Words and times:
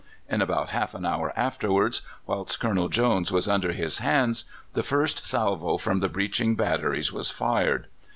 In 0.27 0.41
about 0.41 0.69
half 0.69 0.95
an 0.95 1.05
hour 1.05 1.31
afterwards, 1.35 2.01
whilst 2.25 2.59
Colonel 2.59 2.89
Jones 2.89 3.31
was 3.31 3.47
under 3.47 3.71
his 3.71 3.99
hands, 3.99 4.45
the 4.73 4.81
first 4.81 5.23
salvo 5.27 5.77
from 5.77 5.99
the 5.99 6.09
breaching 6.09 6.55
batteries 6.55 7.13
was 7.13 7.29
fired. 7.29 7.85